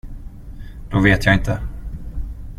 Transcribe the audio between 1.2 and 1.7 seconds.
jag inte.